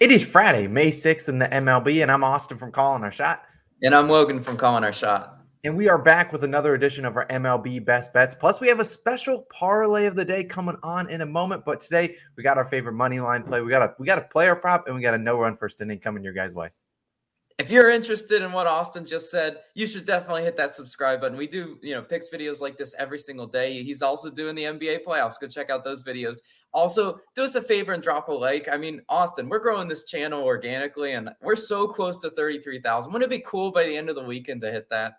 It 0.00 0.12
is 0.12 0.24
Friday, 0.24 0.68
May 0.68 0.90
6th 0.90 1.28
in 1.28 1.40
the 1.40 1.48
MLB, 1.48 2.02
and 2.02 2.12
I'm 2.12 2.22
Austin 2.22 2.56
from 2.56 2.70
Calling 2.70 3.02
Our 3.02 3.10
Shot. 3.10 3.42
And 3.82 3.92
I'm 3.92 4.08
Logan 4.08 4.40
from 4.40 4.56
Calling 4.56 4.84
Our 4.84 4.92
Shot. 4.92 5.40
And 5.64 5.76
we 5.76 5.88
are 5.88 6.00
back 6.00 6.32
with 6.32 6.44
another 6.44 6.74
edition 6.74 7.04
of 7.04 7.16
our 7.16 7.26
MLB 7.26 7.84
Best 7.84 8.12
Bets. 8.12 8.32
Plus, 8.32 8.60
we 8.60 8.68
have 8.68 8.78
a 8.78 8.84
special 8.84 9.40
parlay 9.52 10.06
of 10.06 10.14
the 10.14 10.24
day 10.24 10.44
coming 10.44 10.76
on 10.84 11.10
in 11.10 11.22
a 11.22 11.26
moment. 11.26 11.64
But 11.64 11.80
today, 11.80 12.14
we 12.36 12.44
got 12.44 12.56
our 12.56 12.64
favorite 12.64 12.92
money 12.92 13.18
line 13.18 13.42
play. 13.42 13.60
We 13.60 13.70
got 13.70 13.82
a 13.82 13.94
we 13.98 14.06
got 14.06 14.18
a 14.18 14.22
player 14.22 14.54
prop, 14.54 14.86
and 14.86 14.94
we 14.94 15.02
got 15.02 15.14
a 15.14 15.18
no 15.18 15.36
run 15.36 15.56
first 15.56 15.80
inning 15.80 15.98
coming 15.98 16.22
your 16.22 16.32
guys' 16.32 16.54
way 16.54 16.70
if 17.58 17.72
you're 17.72 17.90
interested 17.90 18.40
in 18.40 18.52
what 18.52 18.68
Austin 18.68 19.04
just 19.04 19.32
said, 19.32 19.58
you 19.74 19.84
should 19.86 20.06
definitely 20.06 20.44
hit 20.44 20.56
that 20.56 20.76
subscribe 20.76 21.20
button. 21.20 21.36
We 21.36 21.48
do, 21.48 21.76
you 21.82 21.92
know, 21.92 22.02
picks 22.02 22.28
videos 22.30 22.60
like 22.60 22.78
this 22.78 22.94
every 22.98 23.18
single 23.18 23.48
day. 23.48 23.82
He's 23.82 24.00
also 24.00 24.30
doing 24.30 24.54
the 24.54 24.62
NBA 24.62 24.98
playoffs. 25.04 25.40
Go 25.40 25.48
check 25.48 25.68
out 25.68 25.82
those 25.82 26.04
videos. 26.04 26.36
Also, 26.72 27.18
do 27.34 27.42
us 27.42 27.56
a 27.56 27.62
favor 27.62 27.92
and 27.92 28.02
drop 28.02 28.28
a 28.28 28.32
like. 28.32 28.68
I 28.70 28.76
mean, 28.76 29.02
Austin, 29.08 29.48
we're 29.48 29.58
growing 29.58 29.88
this 29.88 30.04
channel 30.04 30.44
organically 30.44 31.12
and 31.12 31.30
we're 31.42 31.56
so 31.56 31.88
close 31.88 32.20
to 32.20 32.30
33,000. 32.30 33.12
Wouldn't 33.12 33.32
it 33.32 33.36
be 33.36 33.42
cool 33.44 33.72
by 33.72 33.84
the 33.84 33.96
end 33.96 34.08
of 34.08 34.14
the 34.14 34.22
weekend 34.22 34.60
to 34.60 34.70
hit 34.70 34.88
that? 34.90 35.14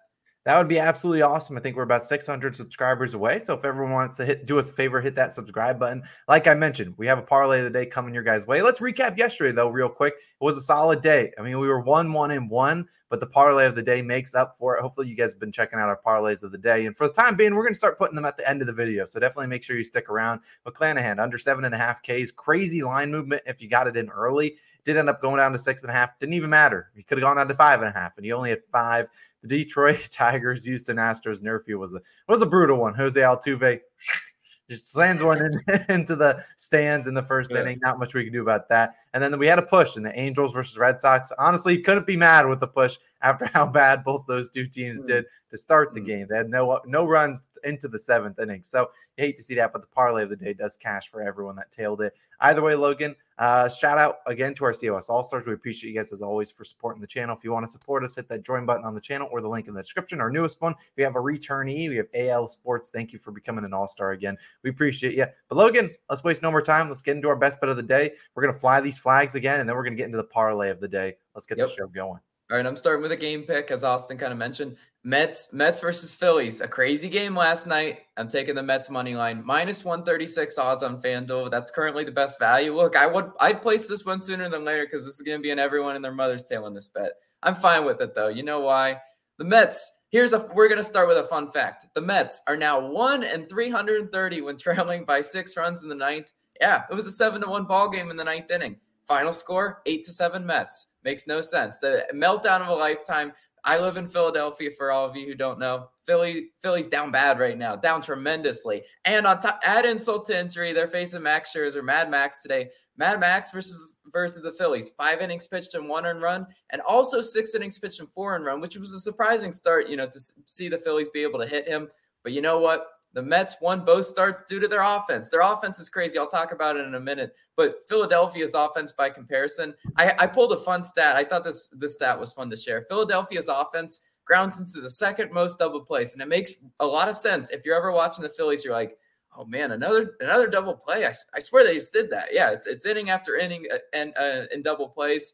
That 0.45 0.57
would 0.57 0.69
be 0.69 0.79
absolutely 0.79 1.21
awesome. 1.21 1.57
I 1.57 1.59
think 1.59 1.75
we're 1.75 1.83
about 1.83 2.03
600 2.03 2.55
subscribers 2.55 3.13
away. 3.13 3.39
So 3.39 3.53
if 3.53 3.65
everyone 3.65 3.91
wants 3.91 4.15
to 4.17 4.25
hit, 4.25 4.45
do 4.45 4.57
us 4.57 4.71
a 4.71 4.73
favor, 4.73 5.01
hit 5.01 5.13
that 5.15 5.33
subscribe 5.33 5.77
button. 5.77 6.01
Like 6.29 6.47
I 6.47 6.53
mentioned, 6.53 6.95
we 6.97 7.07
have 7.07 7.19
a 7.19 7.23
parlay 7.23 7.59
of 7.59 7.65
the 7.65 7.69
day 7.69 7.85
coming 7.85 8.13
your 8.13 8.23
guys' 8.23 8.47
way. 8.47 8.61
Let's 8.61 8.79
recap 8.79 9.17
yesterday 9.17 9.51
though, 9.51 9.67
real 9.67 9.89
quick. 9.89 10.13
It 10.15 10.43
was 10.43 10.55
a 10.55 10.61
solid 10.61 11.01
day. 11.01 11.33
I 11.37 11.41
mean, 11.41 11.59
we 11.59 11.67
were 11.67 11.81
one, 11.81 12.13
one, 12.13 12.31
and 12.31 12.49
one, 12.49 12.87
but 13.09 13.19
the 13.19 13.27
parlay 13.27 13.65
of 13.65 13.75
the 13.75 13.83
day 13.83 14.01
makes 14.01 14.33
up 14.33 14.57
for 14.57 14.77
it. 14.77 14.81
Hopefully, 14.81 15.09
you 15.09 15.15
guys 15.15 15.33
have 15.33 15.41
been 15.41 15.51
checking 15.51 15.77
out 15.77 15.89
our 15.89 15.99
parlays 16.03 16.41
of 16.41 16.53
the 16.53 16.57
day. 16.57 16.85
And 16.85 16.95
for 16.95 17.07
the 17.07 17.13
time 17.13 17.35
being, 17.35 17.53
we're 17.53 17.63
going 17.63 17.73
to 17.73 17.77
start 17.77 17.99
putting 17.99 18.15
them 18.15 18.25
at 18.25 18.37
the 18.37 18.49
end 18.49 18.61
of 18.61 18.67
the 18.67 18.73
video. 18.73 19.05
So 19.05 19.19
definitely 19.19 19.47
make 19.47 19.63
sure 19.63 19.77
you 19.77 19.83
stick 19.83 20.09
around. 20.09 20.39
McClanahan 20.65 21.21
under 21.21 21.37
seven 21.37 21.65
and 21.65 21.75
a 21.75 21.77
half 21.77 22.01
Ks, 22.01 22.31
crazy 22.31 22.81
line 22.81 23.11
movement 23.11 23.43
if 23.45 23.61
you 23.61 23.69
got 23.69 23.87
it 23.87 23.97
in 23.97 24.09
early. 24.09 24.55
Did 24.85 24.97
end 24.97 25.09
up 25.09 25.21
going 25.21 25.37
down 25.37 25.51
to 25.51 25.59
six 25.59 25.83
and 25.83 25.91
a 25.91 25.93
half. 25.93 26.17
Didn't 26.19 26.33
even 26.35 26.49
matter. 26.49 26.89
He 26.95 27.03
could 27.03 27.17
have 27.17 27.23
gone 27.23 27.35
down 27.35 27.49
to 27.49 27.55
five 27.55 27.81
and 27.81 27.89
a 27.89 27.91
half, 27.91 28.13
and 28.15 28.25
he 28.25 28.31
only 28.31 28.49
had 28.49 28.61
five. 28.71 29.07
The 29.43 29.47
Detroit 29.63 30.09
Tigers, 30.11 30.65
Houston 30.65 30.97
Astros, 30.97 31.41
Nerfy 31.41 31.77
was 31.77 31.93
a 31.93 32.01
was 32.27 32.41
a 32.41 32.45
brutal 32.45 32.77
one. 32.77 32.93
Jose 32.93 33.19
Altuve 33.19 33.79
just 34.69 34.91
slams 34.91 35.23
one 35.23 35.41
in, 35.41 35.61
into 35.89 36.15
the 36.15 36.43
stands 36.57 37.07
in 37.07 37.13
the 37.13 37.23
first 37.23 37.51
yeah. 37.53 37.61
inning. 37.61 37.79
Not 37.81 37.99
much 37.99 38.13
we 38.13 38.23
can 38.23 38.33
do 38.33 38.41
about 38.41 38.69
that. 38.69 38.95
And 39.13 39.23
then 39.23 39.37
we 39.39 39.47
had 39.47 39.59
a 39.59 39.63
push 39.63 39.97
in 39.97 40.03
the 40.03 40.17
Angels 40.17 40.53
versus 40.53 40.77
Red 40.77 41.01
Sox. 41.01 41.31
Honestly, 41.39 41.79
couldn't 41.81 42.05
be 42.05 42.17
mad 42.17 42.47
with 42.47 42.59
the 42.59 42.67
push 42.67 42.97
after 43.21 43.49
how 43.53 43.67
bad 43.67 44.03
both 44.03 44.25
those 44.27 44.49
two 44.49 44.67
teams 44.67 45.01
mm. 45.01 45.07
did 45.07 45.25
to 45.49 45.57
start 45.57 45.93
the 45.93 46.01
mm. 46.01 46.05
game. 46.05 46.27
They 46.29 46.37
had 46.37 46.49
no 46.49 46.79
no 46.85 47.05
runs 47.05 47.43
into 47.63 47.87
the 47.87 47.99
seventh 47.99 48.39
inning. 48.39 48.61
So 48.63 48.89
you 49.17 49.25
hate 49.25 49.37
to 49.37 49.43
see 49.43 49.55
that, 49.55 49.73
but 49.73 49.81
the 49.81 49.87
parlay 49.87 50.23
of 50.23 50.29
the 50.29 50.35
day 50.35 50.53
does 50.53 50.77
cash 50.77 51.09
for 51.09 51.21
everyone 51.21 51.55
that 51.57 51.71
tailed 51.71 52.01
it. 52.01 52.13
Either 52.39 52.61
way, 52.61 52.75
Logan, 52.75 53.15
uh, 53.37 53.69
shout 53.69 53.97
out 53.97 54.17
again 54.27 54.53
to 54.55 54.65
our 54.65 54.73
COS 54.73 55.09
All 55.09 55.23
Stars. 55.23 55.45
We 55.45 55.53
appreciate 55.53 55.89
you 55.89 55.95
guys 55.95 56.11
as 56.11 56.21
always 56.21 56.51
for 56.51 56.63
supporting 56.63 57.01
the 57.01 57.07
channel. 57.07 57.35
If 57.37 57.43
you 57.43 57.51
want 57.51 57.65
to 57.65 57.71
support 57.71 58.03
us, 58.03 58.15
hit 58.15 58.27
that 58.29 58.43
join 58.43 58.65
button 58.65 58.85
on 58.85 58.93
the 58.93 59.01
channel 59.01 59.29
or 59.31 59.41
the 59.41 59.47
link 59.47 59.67
in 59.67 59.73
the 59.73 59.81
description. 59.81 60.19
Our 60.19 60.31
newest 60.31 60.61
one, 60.61 60.75
we 60.97 61.03
have 61.03 61.15
a 61.15 61.19
returnee. 61.19 61.89
We 61.89 61.97
have 61.97 62.07
AL 62.13 62.49
Sports. 62.49 62.89
Thank 62.89 63.13
you 63.13 63.19
for 63.19 63.31
becoming 63.31 63.65
an 63.65 63.73
All 63.73 63.87
Star 63.87 64.11
again. 64.11 64.37
We 64.63 64.69
appreciate 64.69 65.15
you. 65.15 65.25
But 65.47 65.55
Logan, 65.55 65.89
let's 66.09 66.23
waste 66.23 66.41
no 66.41 66.51
more 66.51 66.61
time. 66.61 66.89
Let's 66.89 67.01
get 67.01 67.15
into 67.15 67.29
our 67.29 67.35
best 67.35 67.59
bet 67.59 67.69
of 67.69 67.77
the 67.77 67.83
day. 67.83 68.13
We're 68.35 68.43
gonna 68.43 68.59
fly 68.59 68.81
these 68.81 68.97
flags 68.97 69.35
again, 69.35 69.59
and 69.59 69.67
then 69.67 69.75
we're 69.75 69.83
gonna 69.83 69.95
get 69.95 70.05
into 70.05 70.17
the 70.17 70.23
parlay 70.23 70.69
of 70.69 70.79
the 70.79 70.87
day. 70.87 71.15
Let's 71.33 71.45
get 71.45 71.57
yep. 71.57 71.67
the 71.67 71.73
show 71.73 71.87
going. 71.87 72.19
All 72.51 72.57
right, 72.57 72.65
I'm 72.65 72.75
starting 72.75 73.03
with 73.03 73.11
a 73.11 73.17
game 73.17 73.43
pick, 73.43 73.69
as 73.69 73.83
Austin 73.83 74.17
kind 74.17 74.31
of 74.31 74.39
mentioned. 74.39 74.75
Mets, 75.03 75.49
Mets 75.53 75.79
versus 75.79 76.15
Phillies. 76.15 76.61
A 76.61 76.67
crazy 76.67 77.07
game 77.07 77.35
last 77.35 77.67
night. 77.67 77.99
I'm 78.17 78.27
taking 78.27 78.55
the 78.55 78.63
Mets 78.63 78.89
money 78.89 79.15
line 79.15 79.43
minus 79.45 79.85
136 79.85 80.57
odds 80.57 80.81
on 80.81 80.99
FanDuel. 80.99 81.51
That's 81.51 81.69
currently 81.69 82.03
the 82.03 82.11
best 82.11 82.39
value. 82.39 82.75
Look, 82.75 82.97
I 82.97 83.05
would 83.05 83.31
I'd 83.39 83.61
place 83.61 83.87
this 83.87 84.03
one 84.03 84.19
sooner 84.19 84.49
than 84.49 84.65
later 84.65 84.85
because 84.85 85.05
this 85.05 85.15
is 85.15 85.21
going 85.21 85.37
to 85.37 85.41
be 85.41 85.51
in 85.51 85.59
everyone 85.59 85.95
and 85.95 86.03
their 86.03 86.11
mother's 86.11 86.43
tail 86.43 86.65
in 86.65 86.73
this 86.73 86.87
bet. 86.87 87.13
I'm 87.43 87.55
fine 87.55 87.85
with 87.85 88.01
it 88.01 88.15
though. 88.15 88.27
You 88.27 88.43
know 88.43 88.61
why? 88.61 88.97
The 89.37 89.45
Mets. 89.45 89.89
Here's 90.09 90.33
a. 90.33 90.49
We're 90.53 90.67
going 90.67 90.81
to 90.81 90.83
start 90.83 91.07
with 91.07 91.17
a 91.17 91.23
fun 91.23 91.49
fact. 91.49 91.85
The 91.93 92.01
Mets 92.01 92.41
are 92.47 92.57
now 92.57 92.79
one 92.79 93.23
and 93.23 93.47
330 93.47 94.41
when 94.41 94.57
trailing 94.57 95.05
by 95.05 95.21
six 95.21 95.55
runs 95.55 95.83
in 95.83 95.87
the 95.87 95.95
ninth. 95.95 96.33
Yeah, 96.59 96.83
it 96.89 96.95
was 96.95 97.07
a 97.07 97.11
seven 97.11 97.41
to 97.41 97.47
one 97.47 97.65
ball 97.65 97.89
game 97.89 98.09
in 98.09 98.17
the 98.17 98.23
ninth 98.23 98.51
inning. 98.51 98.77
Final 99.09 99.33
score 99.33 99.81
eight 99.87 100.05
to 100.05 100.11
seven 100.11 100.45
Mets. 100.45 100.85
Makes 101.03 101.25
no 101.25 101.41
sense. 101.41 101.79
The 101.79 102.05
meltdown 102.13 102.61
of 102.61 102.67
a 102.67 102.75
lifetime. 102.75 103.33
I 103.65 103.79
live 103.79 103.97
in 103.97 104.07
Philadelphia 104.07 104.69
for 104.77 104.91
all 104.91 105.03
of 105.03 105.15
you 105.15 105.25
who 105.25 105.33
don't 105.33 105.57
know. 105.57 105.89
Philly, 106.05 106.51
Philly's 106.61 106.85
down 106.85 107.11
bad 107.11 107.39
right 107.39 107.57
now, 107.57 107.75
down 107.75 108.03
tremendously. 108.03 108.83
And 109.05 109.25
on 109.25 109.39
top, 109.39 109.59
add 109.63 109.85
insult 109.85 110.27
to 110.27 110.39
injury, 110.39 110.73
they're 110.73 110.87
facing 110.87 111.23
Max 111.23 111.51
Scherzer, 111.53 111.83
Mad 111.83 112.11
Max 112.11 112.43
today. 112.43 112.69
Mad 112.97 113.19
Max 113.19 113.51
versus 113.51 113.93
versus 114.11 114.43
the 114.43 114.51
Phillies, 114.51 114.89
five 114.89 115.21
innings 115.21 115.47
pitched 115.47 115.73
and 115.73 115.89
one 115.89 116.05
earned 116.05 116.21
run, 116.21 116.45
and 116.69 116.81
also 116.83 117.19
six 117.19 117.55
innings 117.55 117.79
pitched 117.79 117.99
and 117.99 118.11
four 118.11 118.35
earned 118.35 118.45
run, 118.45 118.61
which 118.61 118.77
was 118.77 118.93
a 118.93 118.99
surprising 118.99 119.51
start. 119.51 119.89
You 119.89 119.97
know, 119.97 120.07
to 120.07 120.19
see 120.45 120.69
the 120.69 120.77
Phillies 120.77 121.09
be 121.09 121.23
able 121.23 121.39
to 121.39 121.47
hit 121.47 121.67
him. 121.67 121.87
But 122.23 122.33
you 122.33 122.41
know 122.41 122.59
what? 122.59 122.85
The 123.13 123.21
Mets 123.23 123.55
won 123.59 123.85
both 123.85 124.05
starts 124.05 124.43
due 124.43 124.59
to 124.59 124.67
their 124.67 124.83
offense. 124.83 125.29
Their 125.29 125.41
offense 125.41 125.79
is 125.79 125.89
crazy. 125.89 126.19
I'll 126.19 126.27
talk 126.27 126.51
about 126.51 126.77
it 126.77 126.85
in 126.85 126.95
a 126.95 126.99
minute. 126.99 127.33
But 127.55 127.87
Philadelphia's 127.87 128.53
offense, 128.53 128.91
by 128.91 129.09
comparison, 129.09 129.73
I, 129.97 130.13
I 130.19 130.27
pulled 130.27 130.53
a 130.53 130.57
fun 130.57 130.83
stat. 130.83 131.15
I 131.15 131.23
thought 131.23 131.43
this 131.43 131.69
this 131.69 131.95
stat 131.95 132.19
was 132.19 132.31
fun 132.31 132.49
to 132.51 132.57
share. 132.57 132.83
Philadelphia's 132.83 133.47
offense 133.47 133.99
grounds 134.25 134.59
into 134.59 134.79
the 134.79 134.89
second 134.89 135.31
most 135.31 135.57
double 135.57 135.81
plays, 135.81 136.13
and 136.13 136.21
it 136.21 136.27
makes 136.27 136.53
a 136.79 136.85
lot 136.85 137.09
of 137.09 137.15
sense. 137.15 137.49
If 137.49 137.65
you're 137.65 137.75
ever 137.75 137.91
watching 137.91 138.21
the 138.21 138.29
Phillies, 138.29 138.63
you're 138.63 138.73
like, 138.73 138.95
oh 139.35 139.45
man, 139.45 139.71
another 139.71 140.15
another 140.19 140.47
double 140.47 140.75
play. 140.75 141.05
I, 141.05 141.13
I 141.33 141.39
swear 141.39 141.65
they 141.65 141.75
just 141.75 141.93
did 141.93 142.11
that. 142.11 142.29
Yeah, 142.31 142.51
it's 142.51 142.67
it's 142.67 142.85
inning 142.85 143.09
after 143.09 143.35
inning 143.37 143.65
uh, 143.73 143.77
and 143.93 144.13
uh, 144.17 144.43
in 144.51 144.61
double 144.61 144.87
plays 144.87 145.33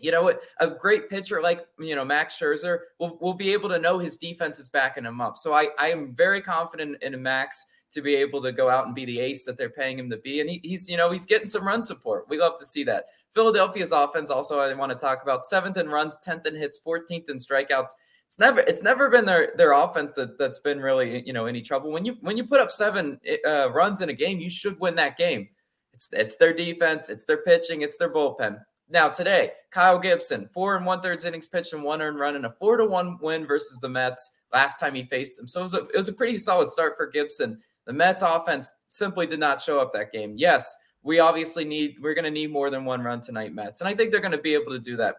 you 0.00 0.10
know? 0.10 0.32
A 0.58 0.66
great 0.68 1.08
pitcher 1.08 1.42
like 1.42 1.66
you 1.78 1.94
know 1.94 2.04
Max 2.04 2.38
Scherzer 2.38 2.78
will, 2.98 3.18
will 3.20 3.34
be 3.34 3.52
able 3.52 3.68
to 3.68 3.78
know 3.78 3.98
his 3.98 4.16
defense 4.16 4.58
is 4.58 4.68
backing 4.68 5.04
him 5.04 5.20
up. 5.20 5.38
So 5.38 5.52
I, 5.52 5.68
I 5.78 5.88
am 5.88 6.14
very 6.14 6.40
confident 6.40 7.02
in 7.02 7.20
Max 7.22 7.66
to 7.90 8.00
be 8.00 8.14
able 8.14 8.40
to 8.42 8.52
go 8.52 8.70
out 8.70 8.86
and 8.86 8.94
be 8.94 9.04
the 9.04 9.18
ace 9.18 9.44
that 9.44 9.58
they're 9.58 9.70
paying 9.70 9.98
him 9.98 10.08
to 10.10 10.16
be. 10.16 10.40
And 10.40 10.48
he, 10.48 10.60
he's 10.62 10.88
you 10.88 10.96
know 10.96 11.10
he's 11.10 11.26
getting 11.26 11.48
some 11.48 11.66
run 11.66 11.82
support. 11.82 12.26
We 12.28 12.38
love 12.38 12.58
to 12.58 12.64
see 12.64 12.84
that. 12.84 13.06
Philadelphia's 13.34 13.92
offense 13.92 14.30
also 14.30 14.60
I 14.60 14.72
want 14.74 14.92
to 14.92 14.98
talk 14.98 15.22
about 15.22 15.46
seventh 15.46 15.76
in 15.76 15.88
runs, 15.88 16.16
tenth 16.18 16.46
in 16.46 16.56
hits, 16.56 16.78
fourteenth 16.78 17.28
in 17.28 17.36
strikeouts. 17.36 17.90
It's 18.26 18.38
never 18.38 18.60
it's 18.60 18.82
never 18.82 19.08
been 19.10 19.24
their 19.24 19.52
their 19.56 19.72
offense 19.72 20.12
that, 20.12 20.38
that's 20.38 20.60
been 20.60 20.80
really 20.80 21.26
you 21.26 21.32
know 21.32 21.46
any 21.46 21.62
trouble. 21.62 21.90
When 21.90 22.04
you 22.04 22.16
when 22.20 22.36
you 22.36 22.44
put 22.44 22.60
up 22.60 22.70
seven 22.70 23.20
uh, 23.46 23.70
runs 23.72 24.02
in 24.02 24.08
a 24.08 24.14
game, 24.14 24.38
you 24.38 24.50
should 24.50 24.78
win 24.78 24.94
that 24.96 25.16
game. 25.16 25.48
It's 25.92 26.08
it's 26.12 26.36
their 26.36 26.52
defense, 26.52 27.08
it's 27.08 27.24
their 27.24 27.42
pitching, 27.42 27.82
it's 27.82 27.96
their 27.96 28.12
bullpen. 28.12 28.60
Now 28.92 29.08
today, 29.08 29.52
Kyle 29.70 30.00
Gibson, 30.00 30.48
four 30.52 30.76
and 30.76 30.84
one 30.84 31.00
thirds 31.00 31.24
innings 31.24 31.46
pitched 31.46 31.72
and 31.72 31.82
one 31.84 32.02
earned 32.02 32.18
run, 32.18 32.34
and 32.34 32.44
a 32.44 32.50
four 32.50 32.76
to 32.76 32.84
one 32.84 33.18
win 33.20 33.46
versus 33.46 33.78
the 33.78 33.88
Mets 33.88 34.30
last 34.52 34.80
time 34.80 34.96
he 34.96 35.04
faced 35.04 35.36
them. 35.36 35.46
So 35.46 35.60
it 35.60 35.62
was, 35.62 35.74
a, 35.74 35.82
it 35.82 35.96
was 35.96 36.08
a 36.08 36.12
pretty 36.12 36.36
solid 36.36 36.70
start 36.70 36.96
for 36.96 37.06
Gibson. 37.06 37.60
The 37.86 37.92
Mets 37.92 38.22
offense 38.22 38.72
simply 38.88 39.28
did 39.28 39.38
not 39.38 39.60
show 39.60 39.78
up 39.80 39.92
that 39.92 40.10
game. 40.10 40.34
Yes, 40.36 40.76
we 41.04 41.20
obviously 41.20 41.64
need 41.64 41.98
we're 42.00 42.14
going 42.14 42.24
to 42.24 42.30
need 42.32 42.50
more 42.50 42.68
than 42.68 42.84
one 42.84 43.00
run 43.00 43.20
tonight, 43.20 43.54
Mets, 43.54 43.80
and 43.80 43.86
I 43.88 43.94
think 43.94 44.10
they're 44.10 44.20
going 44.20 44.32
to 44.32 44.38
be 44.38 44.54
able 44.54 44.72
to 44.72 44.80
do 44.80 44.96
that. 44.96 45.16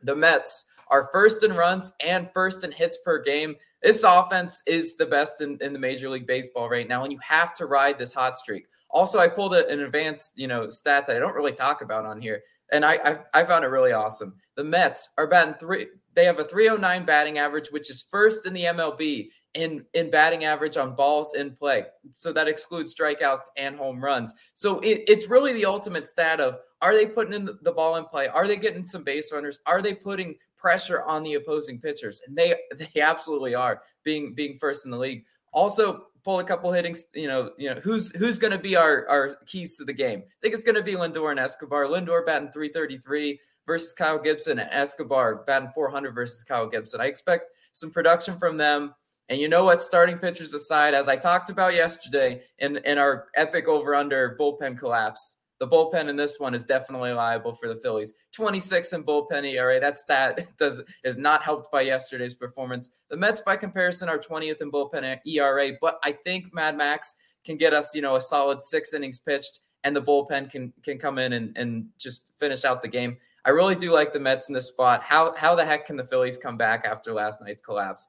The 0.00 0.16
Mets 0.16 0.64
are 0.88 1.08
first 1.12 1.44
in 1.44 1.52
runs 1.52 1.92
and 2.00 2.30
first 2.32 2.64
in 2.64 2.72
hits 2.72 2.98
per 3.04 3.22
game. 3.22 3.54
This 3.82 4.02
offense 4.02 4.62
is 4.66 4.96
the 4.96 5.06
best 5.06 5.42
in, 5.42 5.58
in 5.60 5.74
the 5.74 5.78
Major 5.78 6.08
League 6.08 6.26
Baseball 6.26 6.70
right 6.70 6.88
now, 6.88 7.02
and 7.02 7.12
you 7.12 7.18
have 7.22 7.52
to 7.54 7.66
ride 7.66 7.98
this 7.98 8.14
hot 8.14 8.38
streak. 8.38 8.64
Also, 8.88 9.18
I 9.18 9.28
pulled 9.28 9.54
an 9.54 9.80
advanced, 9.80 10.32
you 10.36 10.46
know, 10.46 10.68
stat 10.70 11.06
that 11.06 11.16
I 11.16 11.18
don't 11.18 11.34
really 11.34 11.52
talk 11.52 11.82
about 11.82 12.06
on 12.06 12.20
here 12.20 12.42
and 12.72 12.84
I, 12.84 12.94
I, 12.94 13.18
I 13.40 13.44
found 13.44 13.64
it 13.64 13.68
really 13.68 13.92
awesome. 13.92 14.34
The 14.56 14.64
Mets 14.64 15.10
are 15.18 15.26
batting 15.26 15.54
three. 15.54 15.86
They 16.14 16.24
have 16.24 16.38
a 16.38 16.44
309 16.44 17.04
batting 17.04 17.38
average, 17.38 17.68
which 17.68 17.90
is 17.90 18.06
first 18.10 18.46
in 18.46 18.54
the 18.54 18.64
MLB 18.64 19.28
in 19.54 19.84
in 19.94 20.10
batting 20.10 20.44
average 20.44 20.76
on 20.76 20.94
balls 20.94 21.32
in 21.34 21.52
play. 21.52 21.84
So 22.10 22.32
that 22.32 22.48
excludes 22.48 22.94
strikeouts 22.94 23.46
and 23.56 23.76
home 23.76 24.02
runs. 24.02 24.32
So 24.54 24.80
it, 24.80 25.04
it's 25.06 25.28
really 25.28 25.52
the 25.52 25.64
ultimate 25.64 26.06
stat 26.06 26.40
of 26.40 26.58
are 26.82 26.94
they 26.94 27.06
putting 27.06 27.32
in 27.32 27.48
the, 27.62 27.72
ball 27.72 27.96
in 27.96 28.04
play? 28.04 28.28
Are 28.28 28.46
they 28.46 28.56
getting 28.56 28.84
some 28.84 29.04
base 29.04 29.32
runners? 29.32 29.58
Are 29.64 29.80
they 29.80 29.94
putting 29.94 30.36
pressure 30.58 31.02
on 31.04 31.22
the 31.22 31.34
opposing 31.34 31.80
pitchers? 31.80 32.20
And 32.26 32.36
they 32.36 32.54
they 32.76 33.00
absolutely 33.00 33.54
are 33.54 33.82
being 34.02 34.34
being 34.34 34.58
first 34.58 34.84
in 34.84 34.90
the 34.90 34.98
league. 34.98 35.24
Also, 35.52 36.06
pull 36.24 36.40
a 36.40 36.44
couple 36.44 36.72
hittings. 36.72 37.04
You 37.14 37.28
know, 37.28 37.50
you 37.58 37.72
know 37.72 37.80
who's 37.80 38.10
who's 38.12 38.38
going 38.38 38.52
to 38.52 38.58
be 38.58 38.76
our 38.76 39.06
our 39.08 39.36
keys 39.46 39.76
to 39.76 39.84
the 39.84 39.92
game. 39.92 40.20
I 40.20 40.36
think 40.42 40.54
it's 40.54 40.64
going 40.64 40.74
to 40.74 40.82
be 40.82 40.94
Lindor 40.94 41.30
and 41.30 41.38
Escobar. 41.38 41.84
Lindor 41.84 42.24
batting 42.26 42.50
333 42.50 43.38
versus 43.66 43.92
Kyle 43.92 44.18
Gibson, 44.18 44.58
and 44.58 44.70
Escobar 44.70 45.44
batting 45.46 45.70
400 45.74 46.14
versus 46.14 46.44
Kyle 46.44 46.68
Gibson. 46.68 47.00
I 47.00 47.06
expect 47.06 47.50
some 47.72 47.90
production 47.90 48.38
from 48.38 48.56
them. 48.56 48.94
And 49.28 49.40
you 49.40 49.48
know 49.48 49.64
what? 49.64 49.82
Starting 49.82 50.18
pitchers 50.18 50.52
aside, 50.52 50.92
as 50.92 51.08
I 51.08 51.16
talked 51.16 51.48
about 51.48 51.74
yesterday 51.74 52.42
in, 52.58 52.76
in 52.84 52.98
our 52.98 53.28
epic 53.36 53.68
over 53.68 53.94
under 53.94 54.36
bullpen 54.38 54.78
collapse, 54.78 55.36
the 55.64 55.76
bullpen 55.76 56.08
in 56.08 56.16
this 56.16 56.38
one 56.38 56.54
is 56.54 56.62
definitely 56.62 57.12
liable 57.12 57.54
for 57.54 57.68
the 57.68 57.76
Phillies. 57.76 58.12
26 58.32 58.92
in 58.92 59.04
bullpen 59.04 59.44
ERA. 59.44 59.80
That's 59.80 60.02
that 60.04 60.46
does 60.58 60.82
is 61.04 61.16
not 61.16 61.42
helped 61.42 61.72
by 61.72 61.80
yesterday's 61.82 62.34
performance. 62.34 62.90
The 63.08 63.16
Mets, 63.16 63.40
by 63.40 63.56
comparison, 63.56 64.08
are 64.08 64.18
20th 64.18 64.60
in 64.60 64.70
bullpen 64.70 65.20
ERA, 65.26 65.70
but 65.80 65.98
I 66.04 66.12
think 66.12 66.52
Mad 66.52 66.76
Max 66.76 67.16
can 67.44 67.56
get 67.56 67.72
us, 67.72 67.94
you 67.94 68.02
know, 68.02 68.16
a 68.16 68.20
solid 68.20 68.62
six 68.62 68.92
innings 68.92 69.18
pitched 69.18 69.60
and 69.84 69.96
the 69.96 70.02
bullpen 70.02 70.50
can 70.50 70.72
can 70.82 70.98
come 70.98 71.18
in 71.18 71.32
and, 71.32 71.56
and 71.56 71.86
just 71.98 72.32
finish 72.38 72.64
out 72.64 72.82
the 72.82 72.88
game. 72.88 73.16
I 73.46 73.50
really 73.50 73.74
do 73.74 73.92
like 73.92 74.12
the 74.12 74.20
Mets 74.20 74.48
in 74.48 74.54
this 74.54 74.68
spot. 74.68 75.02
How 75.02 75.34
how 75.34 75.54
the 75.54 75.64
heck 75.64 75.86
can 75.86 75.96
the 75.96 76.04
Phillies 76.04 76.36
come 76.36 76.58
back 76.58 76.84
after 76.86 77.12
last 77.14 77.40
night's 77.40 77.62
collapse? 77.62 78.08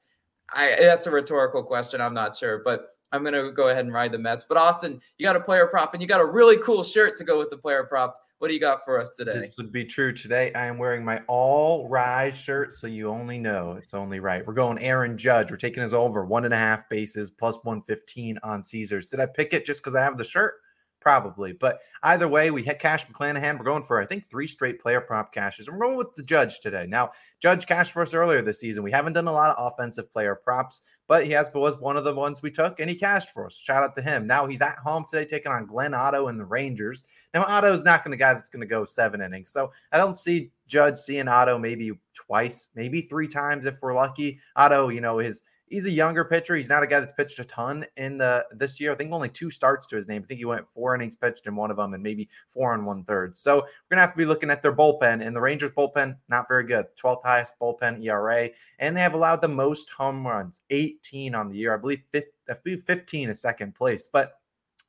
I 0.52 0.76
that's 0.78 1.06
a 1.06 1.10
rhetorical 1.10 1.62
question. 1.62 2.00
I'm 2.00 2.14
not 2.14 2.36
sure, 2.36 2.62
but 2.64 2.88
I'm 3.16 3.24
gonna 3.24 3.50
go 3.50 3.68
ahead 3.68 3.84
and 3.84 3.92
ride 3.92 4.12
the 4.12 4.18
Mets. 4.18 4.44
But 4.44 4.58
Austin, 4.58 5.00
you 5.18 5.26
got 5.26 5.34
a 5.34 5.40
player 5.40 5.66
prop 5.66 5.94
and 5.94 6.02
you 6.02 6.06
got 6.06 6.20
a 6.20 6.24
really 6.24 6.58
cool 6.58 6.84
shirt 6.84 7.16
to 7.16 7.24
go 7.24 7.38
with 7.38 7.50
the 7.50 7.56
player 7.56 7.84
prop. 7.84 8.20
What 8.38 8.48
do 8.48 8.54
you 8.54 8.60
got 8.60 8.84
for 8.84 9.00
us 9.00 9.16
today? 9.16 9.32
This 9.32 9.56
would 9.56 9.72
be 9.72 9.86
true 9.86 10.12
today. 10.12 10.52
I 10.52 10.66
am 10.66 10.76
wearing 10.76 11.02
my 11.02 11.22
all 11.26 11.88
rise 11.88 12.38
shirt, 12.38 12.70
so 12.70 12.86
you 12.86 13.08
only 13.08 13.38
know 13.38 13.72
it's 13.72 13.94
only 13.94 14.20
right. 14.20 14.46
We're 14.46 14.52
going 14.52 14.78
Aaron 14.78 15.16
Judge. 15.16 15.50
We're 15.50 15.56
taking 15.56 15.82
his 15.82 15.94
over 15.94 16.26
one 16.26 16.44
and 16.44 16.52
a 16.52 16.58
half 16.58 16.86
bases 16.90 17.30
plus 17.30 17.56
115 17.62 18.38
on 18.42 18.62
Caesars. 18.62 19.08
Did 19.08 19.20
I 19.20 19.26
pick 19.26 19.54
it 19.54 19.64
just 19.64 19.82
because 19.82 19.94
I 19.94 20.02
have 20.02 20.18
the 20.18 20.24
shirt? 20.24 20.56
Probably. 21.00 21.52
But 21.52 21.78
either 22.02 22.28
way, 22.28 22.50
we 22.50 22.62
hit 22.62 22.78
Cash 22.78 23.06
McClanahan. 23.06 23.58
We're 23.58 23.64
going 23.64 23.84
for, 23.84 24.02
I 24.02 24.06
think, 24.06 24.28
three 24.28 24.48
straight 24.48 24.80
player 24.80 25.00
prop 25.00 25.32
cashes. 25.32 25.68
I'm 25.68 25.78
going 25.78 25.96
with 25.96 26.12
the 26.14 26.22
Judge 26.22 26.60
today. 26.60 26.84
Now, 26.86 27.12
Judge 27.40 27.64
cashed 27.64 27.92
for 27.92 28.02
us 28.02 28.12
earlier 28.12 28.42
this 28.42 28.58
season. 28.58 28.82
We 28.82 28.90
haven't 28.90 29.12
done 29.12 29.28
a 29.28 29.32
lot 29.32 29.56
of 29.56 29.72
offensive 29.72 30.10
player 30.10 30.34
props, 30.34 30.82
but 31.08 31.24
he 31.24 31.32
has 31.32 31.50
was 31.54 31.78
one 31.78 31.96
of 31.96 32.04
the 32.04 32.14
ones 32.14 32.42
we 32.42 32.50
took, 32.50 32.80
and 32.80 32.90
he 32.90 32.96
cashed 32.96 33.30
for 33.30 33.46
us. 33.46 33.54
Shout 33.54 33.82
out 33.82 33.94
to 33.94 34.02
him. 34.02 34.26
Now 34.26 34.46
he's 34.46 34.60
at 34.60 34.76
home 34.76 35.04
today 35.08 35.24
taking 35.24 35.52
on 35.52 35.66
Glenn 35.66 35.94
Otto 35.94 36.28
and 36.28 36.38
the 36.38 36.44
Rangers. 36.44 37.04
Now, 37.32 37.44
Otto 37.44 37.72
is 37.72 37.84
not 37.84 38.04
going 38.04 38.12
to 38.12 38.16
guy 38.16 38.34
that's 38.34 38.48
going 38.48 38.60
to 38.60 38.66
go 38.66 38.84
seven 38.84 39.20
innings. 39.20 39.50
So 39.50 39.72
I 39.92 39.98
don't 39.98 40.18
see 40.18 40.50
Judge 40.66 40.96
seeing 40.96 41.28
Otto 41.28 41.58
maybe 41.58 41.92
twice, 42.14 42.68
maybe 42.74 43.02
three 43.02 43.28
times 43.28 43.66
if 43.66 43.76
we're 43.80 43.94
lucky. 43.94 44.40
Otto, 44.56 44.88
you 44.88 45.00
know, 45.00 45.18
his 45.18 45.42
he's 45.68 45.86
a 45.86 45.90
younger 45.90 46.24
pitcher. 46.24 46.56
He's 46.56 46.68
not 46.68 46.82
a 46.82 46.86
guy 46.86 47.00
that's 47.00 47.12
pitched 47.12 47.38
a 47.38 47.44
ton 47.44 47.84
in 47.96 48.18
the 48.18 48.44
this 48.52 48.80
year. 48.80 48.92
I 48.92 48.94
think 48.94 49.12
only 49.12 49.28
two 49.28 49.50
starts 49.50 49.86
to 49.88 49.96
his 49.96 50.08
name. 50.08 50.22
I 50.24 50.26
think 50.26 50.38
he 50.38 50.44
went 50.44 50.70
four 50.70 50.94
innings 50.94 51.16
pitched 51.16 51.46
in 51.46 51.56
one 51.56 51.70
of 51.70 51.76
them 51.76 51.94
and 51.94 52.02
maybe 52.02 52.28
four 52.48 52.74
and 52.74 52.86
one 52.86 53.04
third. 53.04 53.36
So 53.36 53.56
we're 53.56 53.68
gonna 53.90 54.02
have 54.02 54.12
to 54.12 54.16
be 54.16 54.24
looking 54.24 54.50
at 54.50 54.62
their 54.62 54.74
bullpen. 54.74 55.26
And 55.26 55.34
the 55.34 55.40
Rangers 55.40 55.72
bullpen, 55.76 56.16
not 56.28 56.48
very 56.48 56.64
good. 56.64 56.86
12th 56.96 57.22
highest 57.24 57.54
bullpen 57.60 58.04
ERA. 58.04 58.50
And 58.78 58.96
they 58.96 59.00
have 59.00 59.14
allowed 59.14 59.40
the 59.40 59.48
most 59.48 59.90
home 59.90 60.26
runs, 60.26 60.60
18 60.70 61.34
on 61.34 61.48
the 61.48 61.56
year. 61.56 61.74
I 61.74 61.76
believe 61.76 62.02
15 62.84 63.28
is 63.28 63.40
second 63.40 63.74
place. 63.74 64.08
But 64.12 64.34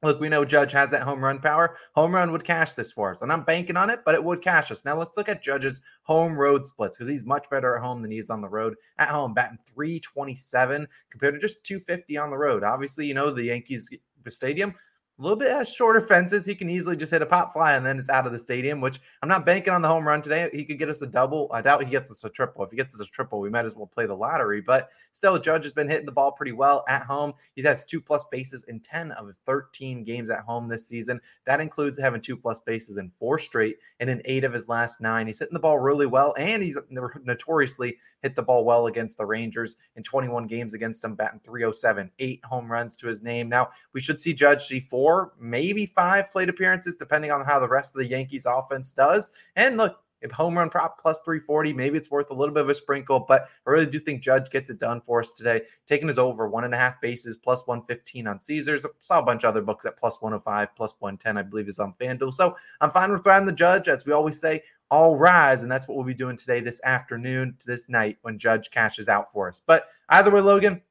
Look, 0.03 0.19
we 0.19 0.29
know 0.29 0.45
Judge 0.45 0.71
has 0.73 0.91
that 0.91 1.01
home 1.01 1.23
run 1.23 1.39
power. 1.39 1.75
Home 1.95 2.13
run 2.13 2.31
would 2.31 2.43
cash 2.43 2.73
this 2.73 2.91
for 2.91 3.11
us. 3.11 3.23
And 3.23 3.33
I'm 3.33 3.43
banking 3.43 3.77
on 3.77 3.89
it, 3.89 4.01
but 4.05 4.13
it 4.13 4.23
would 4.23 4.43
cash 4.43 4.69
us. 4.69 4.85
Now 4.85 4.95
let's 4.95 5.17
look 5.17 5.27
at 5.27 5.41
Judge's 5.41 5.81
home 6.03 6.37
road 6.37 6.67
splits 6.67 6.97
because 6.97 7.09
he's 7.09 7.25
much 7.25 7.49
better 7.49 7.75
at 7.75 7.81
home 7.81 8.03
than 8.03 8.11
he 8.11 8.19
is 8.19 8.29
on 8.29 8.41
the 8.41 8.47
road. 8.47 8.75
At 8.99 9.09
home, 9.09 9.33
batting 9.33 9.57
327 9.65 10.87
compared 11.09 11.33
to 11.33 11.39
just 11.39 11.63
250 11.63 12.15
on 12.17 12.29
the 12.29 12.37
road. 12.37 12.63
Obviously, 12.63 13.07
you 13.07 13.15
know, 13.15 13.31
the 13.31 13.45
Yankees 13.45 13.89
eh, 13.91 14.29
stadium 14.29 14.75
a 15.19 15.23
little 15.23 15.37
bit 15.37 15.51
has 15.51 15.67
shorter 15.67 15.99
fences. 15.99 16.45
He 16.45 16.53
can 16.53 16.69
easily 16.69 16.95
just 16.95 17.11
hit 17.11 17.23
a 17.23 17.25
pop 17.25 17.51
fly 17.51 17.73
and 17.73 17.83
then 17.83 17.97
it's 17.97 18.09
out 18.09 18.27
of 18.27 18.31
the 18.31 18.37
stadium, 18.37 18.81
which 18.81 18.99
I'm 19.23 19.29
not 19.29 19.47
banking 19.47 19.73
on 19.73 19.81
the 19.81 19.87
home 19.87 20.07
run 20.07 20.21
today. 20.21 20.47
He 20.53 20.63
could 20.63 20.77
get 20.77 20.89
us 20.89 21.01
a 21.01 21.07
double. 21.07 21.49
I 21.51 21.61
doubt 21.61 21.83
he 21.83 21.89
gets 21.89 22.11
us 22.11 22.23
a 22.23 22.29
triple. 22.29 22.63
If 22.63 22.69
he 22.69 22.77
gets 22.77 22.93
us 22.93 23.01
a 23.01 23.09
triple, 23.09 23.39
we 23.39 23.49
might 23.49 23.65
as 23.65 23.75
well 23.75 23.87
play 23.87 24.05
the 24.05 24.13
lottery. 24.13 24.61
But 24.61 24.89
still, 25.13 25.39
Judge 25.39 25.63
has 25.63 25.73
been 25.73 25.87
hitting 25.87 26.05
the 26.05 26.11
ball 26.11 26.31
pretty 26.31 26.51
well 26.51 26.85
at 26.87 27.03
home. 27.03 27.33
He 27.55 27.63
has 27.63 27.83
two 27.83 27.99
plus 27.99 28.25
bases 28.29 28.63
in 28.67 28.79
10 28.79 29.11
of 29.13 29.35
13 29.47 30.03
games 30.03 30.29
at 30.29 30.41
home 30.41 30.67
this 30.67 30.87
season. 30.87 31.19
That 31.45 31.61
includes 31.61 31.97
having 31.97 32.21
two 32.21 32.37
plus 32.37 32.59
bases 32.59 32.97
in 32.97 33.09
four 33.09 33.39
straight 33.39 33.77
and 33.99 34.11
in 34.11 34.21
eight 34.25 34.43
of 34.43 34.53
his 34.53 34.69
last 34.69 35.01
nine. 35.01 35.25
He's 35.25 35.39
hitting 35.39 35.55
the 35.55 35.59
ball 35.59 35.79
really 35.79 36.05
well, 36.05 36.35
and 36.37 36.61
he's 36.61 36.77
notoriously 36.91 37.97
hit 38.21 38.35
the 38.35 38.43
ball 38.43 38.65
well 38.65 38.85
against 38.85 39.17
the 39.17 39.25
Rangers 39.25 39.77
in 39.95 40.03
21 40.03 40.45
games 40.45 40.75
against 40.75 41.01
them, 41.01 41.15
batting 41.15 41.39
307, 41.43 42.11
eight 42.19 42.43
home 42.45 42.71
runs 42.71 42.95
to 42.97 43.07
his 43.07 43.23
name. 43.23 43.49
Now, 43.49 43.69
we 43.93 44.01
should 44.01 44.21
see 44.21 44.33
Judge 44.33 44.65
see 44.65 44.81
four 44.81 45.06
four, 45.07 45.31
maybe 45.39 45.85
five 45.85 46.29
plate 46.31 46.49
appearances, 46.49 46.95
depending 46.95 47.31
on 47.31 47.45
how 47.45 47.59
the 47.59 47.67
rest 47.67 47.95
of 47.95 47.99
the 47.99 48.07
Yankees 48.07 48.45
offense 48.45 48.91
does. 48.91 49.31
And 49.55 49.77
look, 49.77 49.99
if 50.21 50.31
home 50.31 50.57
run 50.57 50.69
prop 50.69 50.99
plus 50.99 51.19
340, 51.23 51.71
maybe 51.71 51.97
it's 51.97 52.11
worth 52.11 52.29
a 52.29 52.33
little 52.33 52.53
bit 52.53 52.63
of 52.63 52.69
a 52.69 52.75
sprinkle, 52.75 53.19
but 53.19 53.47
I 53.65 53.69
really 53.69 53.85
do 53.85 53.99
think 53.99 54.21
Judge 54.21 54.49
gets 54.49 54.69
it 54.69 54.79
done 54.79 54.99
for 54.99 55.21
us 55.21 55.33
today. 55.33 55.61
Taking 55.85 56.09
his 56.09 56.19
over 56.19 56.49
one 56.49 56.65
and 56.65 56.73
a 56.73 56.77
half 56.77 56.99
bases 56.99 57.37
plus 57.37 57.65
115 57.67 58.27
on 58.27 58.41
Caesars. 58.41 58.83
I 58.83 58.89
saw 58.99 59.19
a 59.19 59.23
bunch 59.23 59.45
of 59.45 59.49
other 59.49 59.61
books 59.61 59.85
at 59.85 59.95
plus 59.95 60.21
105, 60.21 60.75
plus 60.75 60.93
110, 60.99 61.37
I 61.37 61.41
believe 61.43 61.69
is 61.69 61.79
on 61.79 61.93
FanDuel. 62.01 62.33
So 62.33 62.57
I'm 62.81 62.91
fine 62.91 63.11
with 63.11 63.23
buying 63.23 63.45
the 63.45 63.53
Judge. 63.53 63.87
As 63.87 64.05
we 64.05 64.11
always 64.11 64.37
say, 64.37 64.61
all 64.91 65.15
rise. 65.15 65.63
And 65.63 65.71
that's 65.71 65.87
what 65.87 65.95
we'll 65.95 66.05
be 66.05 66.15
doing 66.15 66.35
today, 66.35 66.59
this 66.59 66.81
afternoon 66.83 67.55
to 67.59 67.67
this 67.67 67.87
night 67.87 68.17
when 68.23 68.39
Judge 68.39 68.71
cashes 68.71 69.07
out 69.07 69.31
for 69.31 69.47
us. 69.47 69.61
But 69.65 69.85
either 70.09 70.31
way, 70.31 70.41
Logan, 70.41 70.81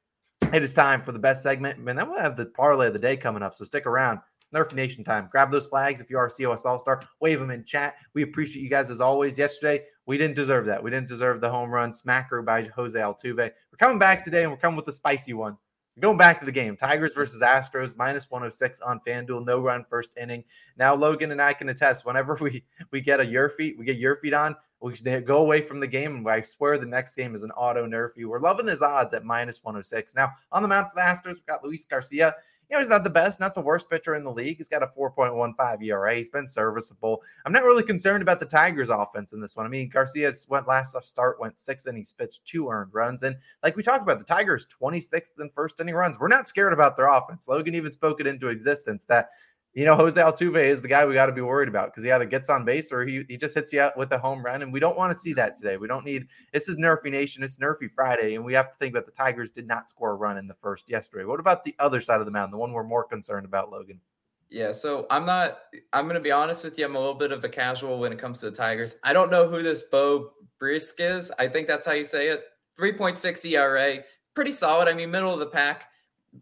it 0.53 0.63
is 0.63 0.75
time 0.75 1.03
for 1.03 1.13
the 1.13 1.19
best 1.19 1.43
segment, 1.43 1.79
and 1.79 1.87
then 1.87 2.09
we'll 2.09 2.21
have 2.21 2.37
the 2.37 2.47
parlay 2.47 2.87
of 2.87 2.93
the 2.93 2.99
day 2.99 3.17
coming 3.17 3.43
up. 3.43 3.55
So 3.55 3.65
stick 3.65 3.87
around. 3.87 4.21
Nerf 4.55 4.73
Nation 4.73 5.03
time. 5.03 5.29
Grab 5.31 5.51
those 5.51 5.67
flags 5.67 6.01
if 6.01 6.09
you 6.09 6.19
are 6.19 6.27
a 6.27 6.31
COS 6.31 6.65
All 6.65 6.79
Star. 6.79 7.03
Wave 7.21 7.41
them 7.41 7.51
in 7.51 7.65
chat. 7.65 7.97
We 8.15 8.23
appreciate 8.23 8.63
you 8.63 8.71
guys 8.71 8.91
as 8.91 9.01
always. 9.01 9.37
Yesterday, 9.37 9.85
we 10.07 10.17
didn't 10.17 10.37
deserve 10.37 10.67
that. 10.67 10.83
We 10.83 10.91
didn't 10.91 11.09
deserve 11.09 11.41
the 11.41 11.51
home 11.51 11.71
run 11.71 11.91
smacker 11.91 12.45
by 12.45 12.63
Jose 12.63 12.99
Altuve. 12.99 13.37
We're 13.37 13.79
coming 13.79 13.99
back 13.99 14.23
today, 14.23 14.43
and 14.43 14.53
we're 14.53 14.59
coming 14.59 14.77
with 14.77 14.89
a 14.89 14.93
spicy 14.93 15.35
one. 15.35 15.57
We're 15.97 16.03
going 16.03 16.19
back 16.19 16.39
to 16.41 16.45
the 16.45 16.53
game. 16.53 16.77
Tigers 16.77 17.15
versus 17.15 17.43
Astros, 17.43 17.97
minus 17.97 18.31
106 18.31 18.81
on 18.81 19.01
FanDuel. 19.07 19.47
No 19.47 19.61
run 19.61 19.85
first 19.89 20.11
inning. 20.17 20.45
Now, 20.77 20.95
Logan 20.95 21.33
and 21.33 21.41
I 21.41 21.55
can 21.55 21.71
attest 21.71 22.05
whenever 22.05 22.35
we, 22.41 22.63
we 22.93 23.01
get 23.01 23.21
a 23.21 23.27
your 23.27 23.49
feet, 23.49 23.77
we 23.79 23.85
get 23.85 23.97
your 23.97 24.17
feet 24.17 24.35
on, 24.35 24.55
we 24.87 24.97
should 24.97 25.27
go 25.27 25.39
away 25.39 25.61
from 25.61 25.81
the 25.81 25.87
game. 25.87 26.17
And 26.17 26.29
I 26.29 26.41
swear 26.43 26.79
the 26.79 26.87
next 26.87 27.17
game 27.17 27.35
is 27.35 27.43
an 27.43 27.51
auto 27.53 27.87
nerfy. 27.87 28.25
We're 28.25 28.41
loving 28.41 28.67
his 28.67 28.83
odds 28.83 29.15
at 29.15 29.25
minus 29.25 29.63
106. 29.63 30.15
Now, 30.15 30.33
on 30.53 30.63
the 30.63 30.69
mound 30.69 30.89
for 30.89 30.95
the 30.95 31.03
Astros, 31.03 31.35
we've 31.35 31.47
got 31.47 31.65
Luis 31.65 31.85
Garcia. 31.85 32.35
You 32.69 32.77
know, 32.77 32.81
he's 32.81 32.89
not 32.89 33.05
the 33.05 33.11
best, 33.11 33.39
not 33.39 33.55
the 33.55 33.61
worst 33.61 33.89
pitcher 33.89 34.17
in 34.17 34.25
the 34.25 34.33
league. 34.33 34.57
He's 34.57 34.67
got 34.67 34.83
a 34.83 34.89
4.15 34.89 35.85
ERA. 35.85 36.17
He's 36.17 36.31
been 36.31 36.49
serviceable. 36.49 37.23
I'm 37.45 37.53
not 37.53 37.63
really 37.63 37.85
concerned 37.85 38.23
about 38.23 38.41
the 38.41 38.47
Tigers' 38.47 38.91
offense 38.91 39.33
in 39.33 39.41
this 39.41 39.55
one. 39.55 39.67
I 39.67 39.69
mean, 39.69 39.89
Garcia's 39.89 40.47
went 40.49 40.67
last 40.67 40.97
start, 41.05 41.39
went 41.39 41.61
six 41.61 41.87
innings, 41.87 42.13
pitched 42.13 42.45
two 42.45 42.69
earned 42.69 42.93
runs. 42.93 43.23
And 43.23 43.37
like 43.63 43.77
we 43.77 43.85
talked 43.85 44.03
about, 44.03 44.19
the 44.19 44.25
Tigers 44.25 44.67
26th 44.83 45.41
in 45.41 45.49
first 45.55 45.79
inning 45.79 45.95
runs. 45.95 46.17
We're 46.19 46.27
not 46.27 46.49
scared 46.49 46.73
about 46.73 46.97
their 46.97 47.07
offense. 47.07 47.47
Logan 47.47 47.77
even 47.77 47.93
spoke 47.93 48.21
it 48.21 48.27
into 48.27 48.49
existence 48.49 49.05
that 49.05 49.29
you 49.77 49.85
know, 49.85 49.95
Jose 49.95 50.19
Altuve 50.19 50.65
is 50.65 50.81
the 50.81 50.89
guy 50.89 51.05
we 51.05 51.13
got 51.13 51.27
to 51.27 51.33
be 51.33 51.43
worried 51.43 51.69
about 51.69 51.89
because 51.91 52.03
he 52.03 52.11
either 52.11 52.25
gets 52.25 52.49
on 52.49 52.65
base 52.65 52.91
or 52.91 53.05
he, 53.05 53.25
he 53.29 53.37
just 53.37 53.55
hits 53.55 53.75
you 53.75 53.81
out 53.83 53.95
with 53.95 54.11
a 54.13 54.19
home 54.19 54.43
run. 54.43 54.63
And 54.63 54.73
we 54.73 54.81
don't 54.81 54.97
want 54.97 55.13
to 55.13 55.19
see 55.19 55.35
that 55.35 55.55
today. 55.55 55.77
We 55.77 55.87
don't 55.87 56.03
need 56.03 56.29
this 56.51 56.67
is 56.67 56.77
Nerfy 56.77 57.11
Nation, 57.11 57.43
it's 57.43 57.59
Nerfy 57.59 57.91
Friday, 57.95 58.37
and 58.37 58.45
we 58.45 58.55
have 58.55 58.71
to 58.71 58.75
think 58.79 58.95
that 58.95 59.05
the 59.05 59.13
Tigers 59.13 59.51
did 59.51 59.67
not 59.67 59.91
score 59.91 60.13
a 60.13 60.15
run 60.15 60.39
in 60.39 60.49
the 60.49 60.57
first 60.63 60.89
yesterday. 60.89 61.27
What 61.27 61.41
about 61.41 61.63
the 61.63 61.75
other 61.79 62.01
side 62.01 62.21
of 62.21 62.25
the 62.25 62.33
mountain, 62.33 62.53
the 62.53 62.57
one 62.57 62.73
we're 62.73 62.85
more 62.85 63.05
concerned 63.05 63.45
about, 63.45 63.71
Logan? 63.71 64.01
Yeah, 64.49 64.73
so 64.73 65.07
I'm 65.11 65.27
not. 65.27 65.59
I'm 65.93 66.07
going 66.07 66.15
to 66.15 66.21
be 66.21 66.33
honest 66.33 66.65
with 66.65 66.79
you. 66.79 66.87
I'm 66.87 66.97
a 66.97 66.99
little 66.99 67.13
bit 67.13 67.31
of 67.31 67.45
a 67.45 67.49
casual 67.49 67.99
when 67.99 68.13
it 68.13 68.19
comes 68.19 68.39
to 68.39 68.47
the 68.47 68.57
Tigers. 68.57 68.99
I 69.05 69.13
don't 69.13 69.31
know 69.31 69.47
who 69.47 69.63
this 69.63 69.83
Beau 69.83 70.31
Brieske 70.59 71.01
is. 71.01 71.31
I 71.39 71.49
think 71.49 71.69
that's 71.69 71.87
how 71.87 71.93
you 71.93 72.05
say 72.05 72.29
it. 72.29 72.45
3.6 72.81 73.45
ERA, 73.45 73.99
pretty 74.35 74.53
solid. 74.53 74.89
I 74.89 74.95
mean, 74.95 75.11
middle 75.11 75.35
of 75.35 75.41
the 75.41 75.47
pack. 75.47 75.91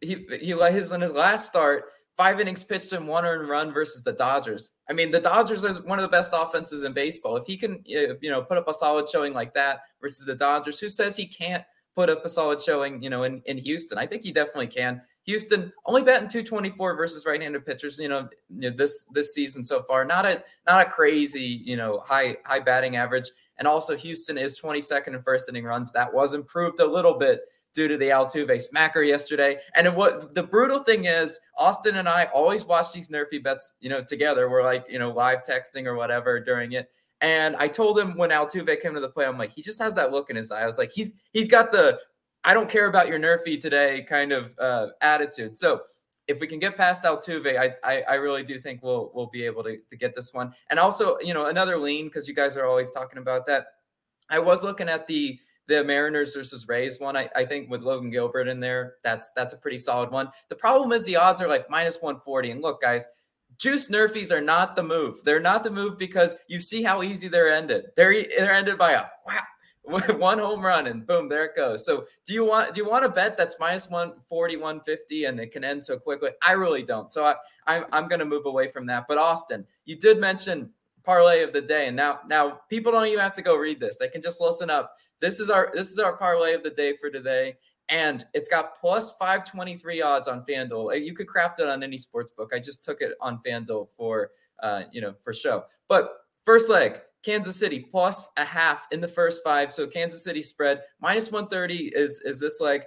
He 0.00 0.24
he 0.40 0.52
his 0.52 0.92
in 0.92 1.00
his 1.00 1.12
last 1.12 1.46
start 1.46 1.86
five 2.16 2.40
innings 2.40 2.64
pitched 2.64 2.92
and 2.92 3.08
one 3.08 3.24
earned 3.24 3.48
run 3.48 3.72
versus 3.72 4.02
the 4.02 4.12
Dodgers. 4.12 4.70
I 4.88 4.92
mean, 4.92 5.10
the 5.10 5.20
Dodgers 5.20 5.64
are 5.64 5.74
one 5.82 5.98
of 5.98 6.02
the 6.02 6.08
best 6.08 6.30
offenses 6.32 6.84
in 6.84 6.92
baseball. 6.92 7.36
If 7.36 7.46
he 7.46 7.56
can, 7.56 7.74
uh, 7.74 8.14
you 8.20 8.30
know, 8.30 8.42
put 8.42 8.58
up 8.58 8.68
a 8.68 8.74
solid 8.74 9.08
showing 9.08 9.34
like 9.34 9.54
that 9.54 9.80
versus 10.00 10.26
the 10.26 10.34
Dodgers, 10.34 10.78
who 10.78 10.88
says 10.88 11.16
he 11.16 11.26
can't 11.26 11.64
put 11.94 12.10
up 12.10 12.24
a 12.24 12.28
solid 12.28 12.60
showing, 12.60 13.02
you 13.02 13.10
know, 13.10 13.24
in, 13.24 13.42
in 13.46 13.58
Houston? 13.58 13.98
I 13.98 14.06
think 14.06 14.22
he 14.22 14.32
definitely 14.32 14.68
can. 14.68 15.00
Houston 15.24 15.72
only 15.86 16.02
batting 16.02 16.28
224 16.28 16.96
versus 16.96 17.24
right-handed 17.24 17.64
pitchers, 17.64 17.98
you 17.98 18.08
know, 18.08 18.28
this 18.50 19.06
this 19.12 19.34
season 19.34 19.64
so 19.64 19.82
far. 19.82 20.04
Not 20.04 20.26
a 20.26 20.44
not 20.66 20.86
a 20.86 20.90
crazy, 20.90 21.62
you 21.64 21.76
know, 21.76 22.02
high 22.06 22.36
high 22.44 22.60
batting 22.60 22.96
average. 22.96 23.30
And 23.56 23.66
also 23.66 23.96
Houston 23.96 24.36
is 24.36 24.60
22nd 24.60 25.14
in 25.14 25.22
first 25.22 25.48
inning 25.48 25.64
runs. 25.64 25.92
That 25.92 26.12
was 26.12 26.34
improved 26.34 26.80
a 26.80 26.86
little 26.86 27.14
bit 27.14 27.40
due 27.74 27.88
to 27.88 27.96
the 27.96 28.08
Altuve 28.08 28.62
smacker 28.72 29.06
yesterday. 29.06 29.58
And 29.74 29.94
what 29.96 30.34
the 30.34 30.42
brutal 30.42 30.78
thing 30.78 31.06
is, 31.06 31.38
Austin 31.58 31.96
and 31.96 32.08
I 32.08 32.26
always 32.26 32.64
watch 32.64 32.92
these 32.92 33.08
nerfy 33.08 33.42
bets, 33.42 33.72
you 33.80 33.90
know, 33.90 34.02
together. 34.02 34.48
We're 34.48 34.64
like, 34.64 34.86
you 34.88 34.98
know, 34.98 35.10
live 35.10 35.42
texting 35.42 35.86
or 35.86 35.96
whatever 35.96 36.40
during 36.40 36.72
it. 36.72 36.88
And 37.20 37.56
I 37.56 37.68
told 37.68 37.98
him 37.98 38.16
when 38.16 38.30
Altuve 38.30 38.80
came 38.80 38.94
to 38.94 39.00
the 39.00 39.08
play, 39.08 39.26
I'm 39.26 39.38
like, 39.38 39.52
he 39.52 39.62
just 39.62 39.80
has 39.80 39.92
that 39.94 40.12
look 40.12 40.30
in 40.30 40.36
his 40.36 40.50
eye. 40.50 40.62
I 40.62 40.66
was 40.66 40.78
like, 40.78 40.92
he's 40.92 41.14
he's 41.32 41.48
got 41.48 41.72
the 41.72 41.98
I 42.44 42.54
don't 42.54 42.68
care 42.68 42.86
about 42.86 43.08
your 43.08 43.18
nerfy 43.18 43.60
today 43.60 44.04
kind 44.08 44.32
of 44.32 44.54
uh, 44.58 44.88
attitude. 45.00 45.58
So 45.58 45.80
if 46.28 46.40
we 46.40 46.46
can 46.46 46.58
get 46.58 46.76
past 46.76 47.02
Altuve, 47.02 47.58
I, 47.58 47.74
I, 47.82 48.02
I 48.02 48.14
really 48.14 48.42
do 48.42 48.58
think 48.58 48.82
we'll 48.82 49.10
we'll 49.14 49.28
be 49.28 49.44
able 49.44 49.62
to, 49.64 49.78
to 49.88 49.96
get 49.96 50.14
this 50.14 50.32
one. 50.32 50.52
And 50.70 50.78
also, 50.78 51.16
you 51.20 51.34
know, 51.34 51.46
another 51.46 51.78
lean 51.78 52.06
because 52.06 52.28
you 52.28 52.34
guys 52.34 52.56
are 52.56 52.66
always 52.66 52.90
talking 52.90 53.18
about 53.18 53.46
that. 53.46 53.66
I 54.30 54.38
was 54.38 54.62
looking 54.62 54.88
at 54.88 55.06
the 55.06 55.38
the 55.66 55.82
Mariners 55.82 56.34
versus 56.34 56.68
Rays 56.68 57.00
one, 57.00 57.16
I, 57.16 57.28
I 57.34 57.44
think 57.44 57.70
with 57.70 57.82
Logan 57.82 58.10
Gilbert 58.10 58.48
in 58.48 58.60
there, 58.60 58.94
that's 59.02 59.30
that's 59.36 59.52
a 59.52 59.58
pretty 59.58 59.78
solid 59.78 60.10
one. 60.10 60.28
The 60.48 60.56
problem 60.56 60.92
is 60.92 61.04
the 61.04 61.16
odds 61.16 61.40
are 61.40 61.48
like 61.48 61.70
minus 61.70 62.00
140. 62.00 62.50
And 62.50 62.62
look, 62.62 62.80
guys, 62.80 63.06
juice 63.56 63.88
nerfies 63.88 64.32
are 64.32 64.40
not 64.40 64.76
the 64.76 64.82
move. 64.82 65.20
They're 65.24 65.40
not 65.40 65.64
the 65.64 65.70
move 65.70 65.98
because 65.98 66.36
you 66.48 66.60
see 66.60 66.82
how 66.82 67.02
easy 67.02 67.28
they're 67.28 67.52
ended. 67.52 67.86
They're 67.96 68.22
they're 68.22 68.52
ended 68.52 68.78
by 68.78 68.92
a 68.92 69.04
one 70.16 70.38
home 70.38 70.62
run 70.62 70.86
and 70.86 71.06
boom, 71.06 71.28
there 71.28 71.44
it 71.44 71.56
goes. 71.56 71.84
So 71.84 72.06
do 72.26 72.34
you 72.34 72.44
want 72.44 72.74
do 72.74 72.82
you 72.82 72.88
want 72.88 73.04
to 73.04 73.08
bet 73.10 73.36
that's 73.36 73.56
minus 73.58 73.88
140, 73.88 74.56
150 74.56 75.24
and 75.24 75.40
it 75.40 75.50
can 75.50 75.64
end 75.64 75.84
so 75.84 75.98
quickly? 75.98 76.30
I 76.42 76.52
really 76.52 76.82
don't. 76.82 77.10
So 77.10 77.24
I, 77.24 77.36
I'm 77.66 77.84
I'm 77.92 78.08
gonna 78.08 78.24
move 78.24 78.46
away 78.46 78.68
from 78.68 78.86
that. 78.86 79.06
But 79.08 79.18
Austin, 79.18 79.66
you 79.84 79.96
did 79.96 80.18
mention 80.18 80.70
parlay 81.04 81.42
of 81.42 81.52
the 81.52 81.60
day. 81.60 81.86
And 81.86 81.96
now 81.96 82.20
now 82.26 82.60
people 82.68 82.90
don't 82.90 83.06
even 83.06 83.20
have 83.20 83.34
to 83.34 83.42
go 83.42 83.56
read 83.56 83.78
this. 83.78 83.96
They 83.96 84.08
can 84.08 84.22
just 84.22 84.40
listen 84.40 84.70
up. 84.70 84.96
This 85.24 85.40
is 85.40 85.48
our 85.48 85.70
this 85.72 85.90
is 85.90 85.98
our 85.98 86.18
parlay 86.18 86.52
of 86.52 86.62
the 86.62 86.68
day 86.68 86.98
for 86.98 87.08
today. 87.08 87.56
And 87.88 88.26
it's 88.34 88.46
got 88.46 88.78
plus 88.78 89.12
523 89.12 90.02
odds 90.02 90.28
on 90.28 90.44
FanDuel. 90.44 91.02
You 91.02 91.14
could 91.14 91.28
craft 91.28 91.60
it 91.60 91.66
on 91.66 91.82
any 91.82 91.96
sports 91.96 92.30
book. 92.36 92.52
I 92.54 92.58
just 92.58 92.84
took 92.84 93.00
it 93.00 93.12
on 93.22 93.40
FanDuel 93.46 93.88
for 93.96 94.32
uh, 94.62 94.82
you 94.92 95.00
know, 95.00 95.14
for 95.24 95.32
show. 95.32 95.64
But 95.88 96.10
first 96.44 96.68
leg, 96.68 97.00
Kansas 97.24 97.56
City 97.56 97.80
plus 97.80 98.28
a 98.36 98.44
half 98.44 98.86
in 98.92 99.00
the 99.00 99.08
first 99.08 99.42
five. 99.42 99.72
So 99.72 99.86
Kansas 99.86 100.22
City 100.22 100.42
spread 100.42 100.82
minus 101.00 101.32
130 101.32 101.92
is 101.96 102.20
is 102.26 102.38
this 102.38 102.60
like 102.60 102.84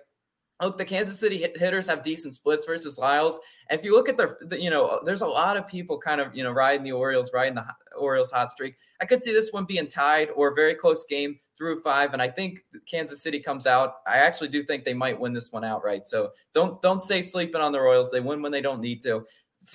look 0.62 0.78
the 0.78 0.86
Kansas 0.86 1.20
City 1.20 1.52
hitters 1.56 1.88
have 1.88 2.04
decent 2.04 2.36
splits 2.36 2.68
versus 2.68 3.00
Lyles. 3.00 3.40
If 3.72 3.84
you 3.84 3.96
look 3.96 4.10
at 4.10 4.16
their 4.16 4.38
the, 4.42 4.62
you 4.62 4.70
know 4.70 5.02
there's 5.06 5.22
a 5.22 5.28
lot 5.28 5.58
of 5.58 5.68
people 5.68 5.98
kind 5.98 6.22
of 6.22 6.36
you 6.36 6.44
know 6.44 6.52
riding 6.52 6.84
the 6.84 6.92
Orioles 6.92 7.32
riding 7.34 7.56
the 7.56 7.66
Orioles 7.98 8.30
hot 8.30 8.52
streak. 8.52 8.76
I 9.02 9.06
could 9.06 9.24
see 9.24 9.34
this 9.34 9.52
one 9.52 9.66
being 9.66 9.88
tied 9.88 10.30
or 10.36 10.50
a 10.50 10.54
very 10.54 10.76
close 10.76 11.04
game 11.04 11.40
through 11.58 11.82
five 11.82 12.14
and 12.14 12.22
I 12.22 12.28
think 12.28 12.64
Kansas 12.90 13.22
City 13.22 13.40
comes 13.40 13.66
out. 13.66 13.96
I 14.06 14.18
actually 14.18 14.50
do 14.50 14.62
think 14.62 14.86
they 14.86 14.94
might 14.94 15.20
win 15.20 15.34
this 15.34 15.52
one 15.52 15.64
outright. 15.64 16.08
So 16.08 16.32
don't 16.54 16.82
don't 16.82 17.02
stay 17.02 17.22
sleeping 17.22 17.62
on 17.62 17.72
the 17.72 17.82
Royals. 17.82 18.12
They 18.12 18.20
win 18.20 18.42
when 18.42 18.52
they 18.52 18.62
don't 18.62 18.82
need 18.82 19.02
to 19.04 19.26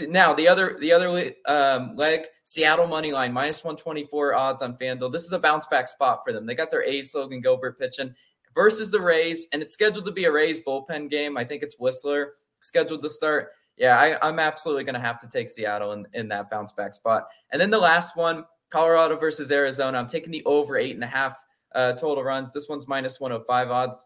now 0.09 0.33
the 0.33 0.49
other 0.49 0.77
the 0.81 0.93
other 0.93 1.33
um, 1.47 1.97
leg 1.97 2.23
Seattle 2.45 2.87
money 2.87 3.13
line 3.13 3.33
minus 3.33 3.65
124 3.65 4.35
odds 4.35 4.63
on 4.63 4.77
FanDuel. 4.77 5.13
This 5.13 5.25
is 5.25 5.33
a 5.33 5.39
bounce 5.39 5.67
back 5.67 5.89
spot 5.89 6.21
for 6.25 6.33
them. 6.33 6.47
They 6.47 6.55
got 6.55 6.71
their 6.71 6.85
ace 6.85 7.15
Logan 7.15 7.41
Gilbert 7.41 7.79
pitching 7.79 8.15
versus 8.55 8.91
the 8.91 9.01
Rays, 9.01 9.47
and 9.53 9.63
it's 9.63 9.75
scheduled 9.75 10.05
to 10.05 10.13
be 10.13 10.25
a 10.25 10.33
Rays 10.33 10.63
bullpen 10.63 11.11
game. 11.11 11.37
I 11.37 11.45
think 11.45 11.63
it's 11.63 11.77
Wisler 11.77 12.29
scheduled 12.61 13.03
to 13.03 13.09
start. 13.09 13.51
Yeah, 13.77 13.99
I, 13.99 14.29
am 14.29 14.39
absolutely 14.39 14.85
going 14.85 14.95
to 14.95 15.01
have 15.01 15.19
to 15.23 15.29
take 15.29 15.49
Seattle 15.49 15.93
in, 15.93 16.07
in 16.13 16.29
that 16.29 16.51
bounce 16.51 16.73
back 16.73 16.93
spot. 16.93 17.27
And 17.51 17.61
then 17.61 17.71
the 17.71 17.79
last 17.79 18.17
one, 18.17 18.45
Colorado 18.69 19.17
versus 19.17 19.51
Arizona. 19.51 19.99
I'm 19.99 20.07
taking 20.07 20.31
the 20.31 20.45
over 20.45 20.77
eight 20.77 20.95
and 20.95 21.03
a 21.03 21.07
half 21.07 21.43
uh, 21.75 21.93
total 21.95 22.23
runs. 22.23 22.51
This 22.51 22.69
one's 22.69 22.89
minus 22.89 23.21
105 23.21 23.71
odds. 23.71 24.05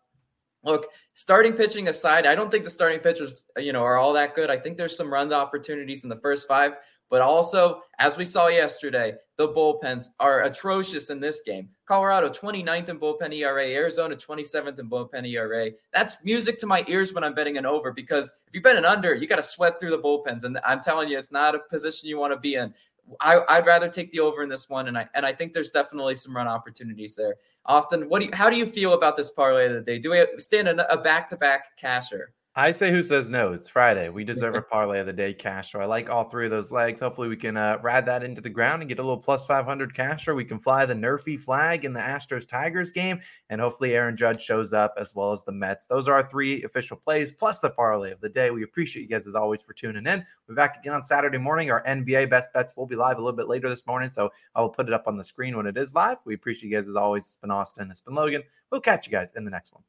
Look, 0.65 0.89
starting 1.15 1.53
pitching 1.53 1.89
aside, 1.89 2.27
I 2.27 2.35
don't 2.35 2.51
think 2.51 2.65
the 2.65 2.71
starting 2.71 2.99
pitchers, 2.99 3.45
you 3.57 3.73
know, 3.73 3.85
are 3.85 3.99
all 3.99 4.13
that 4.15 4.35
good. 4.35 4.51
I 4.51 4.57
think 4.57 4.77
there's 4.77 4.97
some 4.97 5.13
run 5.13 5.33
opportunities 5.33 6.03
in 6.03 6.11
the 6.11 6.17
first 6.17 6.49
five, 6.49 6.79
but 7.09 7.23
also, 7.23 7.83
as 8.01 8.17
we 8.17 8.25
saw 8.25 8.49
yesterday, 8.49 9.15
the 9.37 9.49
bullpens 9.49 10.07
are 10.19 10.43
atrocious 10.43 11.11
in 11.11 11.21
this 11.21 11.43
game. 11.47 11.69
Colorado 11.85 12.29
29th 12.29 12.89
in 12.89 12.99
bullpen 12.99 13.33
ERA, 13.33 13.65
Arizona 13.65 14.17
27th 14.17 14.79
in 14.81 14.91
bullpen 14.91 15.25
ERA. 15.29 15.71
That's 15.93 16.17
music 16.25 16.59
to 16.59 16.67
my 16.67 16.85
ears 16.89 17.15
when 17.15 17.23
I'm 17.23 17.35
betting 17.35 17.59
an 17.59 17.67
over 17.67 17.93
because 17.93 18.33
if 18.49 18.55
you 18.55 18.61
bet 18.61 18.77
an 18.77 18.85
under, 18.85 19.15
you 19.15 19.29
got 19.29 19.37
to 19.37 19.43
sweat 19.43 19.79
through 19.79 19.91
the 19.91 20.01
bullpens, 20.01 20.43
and 20.43 20.59
I'm 20.65 20.81
telling 20.81 21.09
you, 21.09 21.17
it's 21.17 21.31
not 21.31 21.55
a 21.55 21.61
position 21.71 22.09
you 22.09 22.19
want 22.19 22.33
to 22.33 22.41
be 22.41 22.57
in. 22.57 22.75
I, 23.21 23.59
would 23.59 23.67
rather 23.67 23.89
take 23.89 24.11
the 24.11 24.21
over 24.21 24.43
in 24.43 24.49
this 24.49 24.69
one, 24.69 24.89
and 24.89 24.99
I 24.99 25.09
and 25.15 25.25
I 25.25 25.33
think 25.33 25.53
there's 25.53 25.71
definitely 25.71 26.15
some 26.15 26.35
run 26.35 26.49
opportunities 26.49 27.15
there. 27.15 27.37
Austin, 27.65 28.09
what 28.09 28.21
do 28.21 28.27
you, 28.27 28.33
how 28.35 28.51
do 28.51 28.57
you 28.57 28.67
feel 28.67 28.95
about 28.95 29.17
this 29.17 29.31
parlay 29.31 29.67
of 29.67 29.75
the 29.75 29.81
day? 29.81 29.99
Do 29.99 30.11
we 30.11 30.27
stand 30.39 30.69
a 30.69 30.97
back 30.99 31.29
to 31.29 31.37
back 31.37 31.79
casher? 31.81 32.27
I 32.59 32.73
say 32.73 32.91
who 32.91 33.03
says 33.03 33.29
no. 33.29 33.53
It's 33.53 33.69
Friday. 33.69 34.09
We 34.09 34.25
deserve 34.25 34.55
a 34.55 34.63
parlay 34.63 35.01
of 35.01 35.05
the 35.05 35.13
day 35.13 35.35
cash. 35.35 35.73
So 35.73 35.79
I 35.79 35.85
like 35.85 36.09
all 36.09 36.25
three 36.25 36.47
of 36.47 36.51
those 36.51 36.73
legs. 36.73 37.01
Hopefully 37.01 37.29
we 37.29 37.37
can 37.37 37.55
uh, 37.55 37.79
ride 37.83 38.07
that 38.07 38.25
into 38.25 38.41
the 38.41 38.49
ground 38.49 38.81
and 38.81 38.89
get 38.89 38.99
a 38.99 39.03
little 39.03 39.19
plus 39.19 39.45
500 39.45 39.93
cash. 39.93 40.27
Or 40.27 40.35
we 40.35 40.47
can 40.47 40.59
fly 40.59 40.87
the 40.87 40.95
Nerfy 40.95 41.39
flag 41.39 41.85
in 41.85 41.93
the 41.93 42.01
Astros 42.01 42.49
Tigers 42.49 42.93
game. 42.93 43.21
And 43.51 43.61
hopefully 43.61 43.93
Aaron 43.93 44.17
Judge 44.17 44.41
shows 44.41 44.73
up 44.73 44.95
as 44.99 45.15
well 45.15 45.33
as 45.33 45.45
the 45.45 45.53
Mets. 45.53 45.85
Those 45.85 46.09
are 46.09 46.15
our 46.15 46.27
three 46.27 46.65
official 46.65 46.97
plays 46.97 47.31
plus 47.31 47.59
the 47.59 47.69
parlay 47.69 48.11
of 48.11 48.23
the 48.23 48.31
day. 48.31 48.51
We 48.51 48.63
appreciate 48.63 49.03
you 49.03 49.09
guys 49.09 49.27
as 49.27 49.35
always 49.35 49.61
for 49.61 49.75
tuning 49.75 50.07
in. 50.07 50.25
We're 50.49 50.55
back 50.55 50.79
again 50.79 50.95
on 50.95 51.03
Saturday 51.03 51.37
morning. 51.37 51.71
Our 51.71 51.85
NBA 51.85 52.31
best 52.31 52.55
bets 52.55 52.73
will 52.75 52.87
be 52.87 52.97
live 52.97 53.19
a 53.19 53.21
little 53.21 53.37
bit 53.37 53.49
later 53.49 53.69
this 53.69 53.87
morning. 53.87 54.09
So 54.09 54.31
I 54.55 54.63
will 54.63 54.71
put 54.71 54.89
it 54.89 54.95
up 54.95 55.07
on 55.07 55.19
the 55.19 55.25
screen 55.25 55.59
when 55.59 55.67
it 55.67 55.77
is 55.77 55.95
live. 55.95 56.17
We 56.25 56.33
appreciate 56.33 56.71
you 56.71 56.77
guys 56.79 56.89
as 56.89 56.97
always. 56.97 57.27
It's 57.27 57.37
been 57.37 57.51
Austin. 57.51 57.91
It's 57.91 58.01
been 58.01 58.15
Logan. 58.15 58.43
We'll 58.73 58.81
catch 58.81 59.07
you 59.07 59.11
guys 59.11 59.35
in 59.37 59.45
the 59.45 59.51
next 59.51 59.75
one. 59.75 59.83